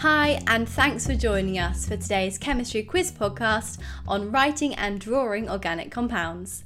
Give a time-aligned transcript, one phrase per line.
[0.00, 3.76] Hi, and thanks for joining us for today's chemistry quiz podcast
[4.08, 6.64] on writing and drawing organic compounds.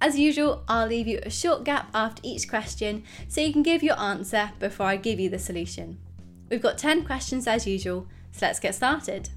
[0.00, 3.82] As usual, I'll leave you a short gap after each question so you can give
[3.82, 5.98] your answer before I give you the solution.
[6.48, 9.30] We've got 10 questions as usual, so let's get started.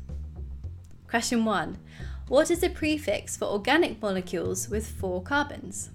[1.07, 1.79] Question 1
[2.27, 5.89] What is the prefix for organic molecules with four carbons?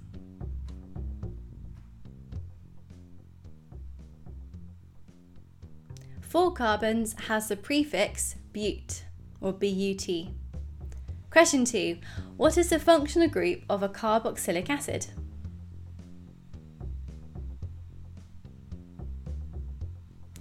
[6.34, 9.04] Four carbons has the prefix but
[9.40, 10.04] or BUT.
[11.30, 11.98] Question 2.
[12.36, 15.06] What is the functional group of a carboxylic acid?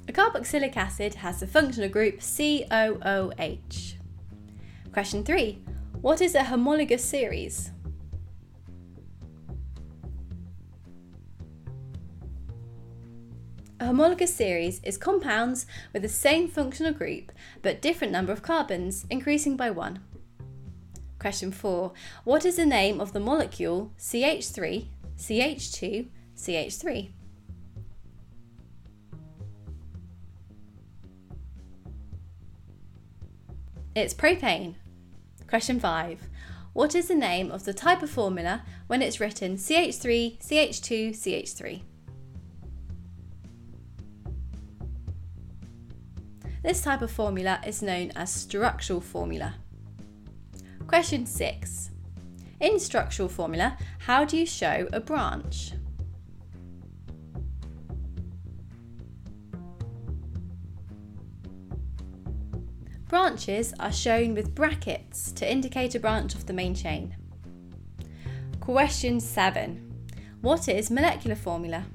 [0.08, 4.00] A carboxylic acid has the functional group COOH.
[4.92, 5.64] Question 3.
[6.02, 7.73] What is a homologous series?
[13.84, 19.06] A homologous series is compounds with the same functional group but different number of carbons,
[19.09, 20.00] increasing by one.
[21.20, 21.92] Question 4.
[22.23, 24.86] What is the name of the molecule CH3,
[25.17, 27.11] CH2, CH3?
[33.98, 34.76] It's propane.
[35.50, 36.30] Question 5.
[36.72, 41.81] What is the name of the type of formula when it's written CH3, CH2, CH3?
[46.64, 49.56] This type of formula is known as structural formula.
[50.88, 51.89] Question 6.
[52.61, 55.73] In structural formula, how do you show a branch?
[63.09, 67.14] Branches are shown with brackets to indicate a branch of the main chain.
[68.61, 70.05] Question 7.
[70.39, 71.86] What is molecular formula?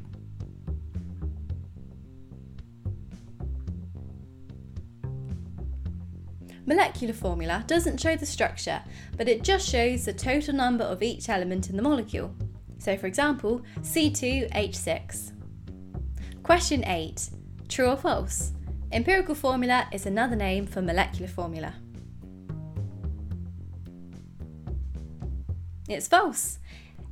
[6.68, 8.82] Molecular formula doesn't show the structure,
[9.16, 12.30] but it just shows the total number of each element in the molecule.
[12.78, 15.32] So, for example, C2H6.
[16.42, 17.30] Question 8
[17.68, 18.52] True or false?
[18.92, 21.72] Empirical formula is another name for molecular formula.
[25.88, 26.58] It's false.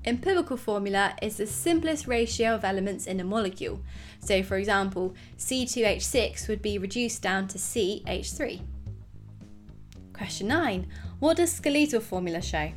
[0.04, 3.80] Empirical formula is the simplest ratio of elements in a molecule.
[4.20, 8.75] So, for example, C2H6 would be reduced down to CH3.
[10.16, 10.86] Question 9.
[11.18, 12.72] What does skeletal formula show?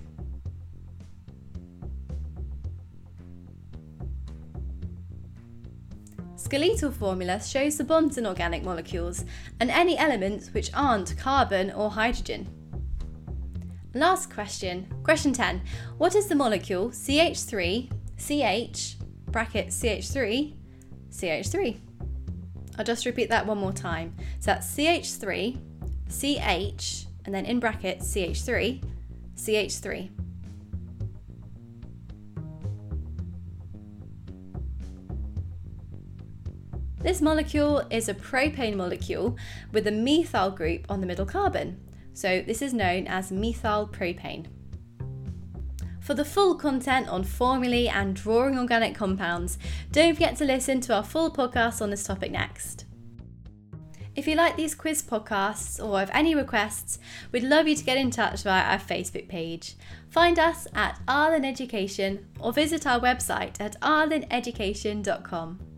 [6.35, 9.23] Skeletal formula shows the bonds in organic molecules
[9.61, 12.47] and any elements which aren't carbon or hydrogen.
[13.93, 15.61] Last question, question 10.
[15.97, 18.97] What is the molecule CH3, CH,
[19.31, 20.55] bracket CH3,
[21.09, 21.79] CH3?
[22.77, 24.13] I'll just repeat that one more time.
[24.39, 25.57] So that's CH3,
[26.09, 28.83] CH, and then in brackets CH3,
[29.35, 30.09] CH3.
[37.01, 39.37] This molecule is a propane molecule
[39.71, 41.79] with a methyl group on the middle carbon,
[42.13, 44.47] so this is known as methyl propane.
[46.01, 49.57] For the full content on formulae and drawing organic compounds,
[49.91, 52.85] don't forget to listen to our full podcast on this topic next.
[54.19, 56.99] If you like these quiz podcasts or have any requests,
[57.31, 59.77] we'd love you to get in touch via our Facebook page.
[60.09, 65.68] Find us at Arlen Education or visit our website at arleneducation.com.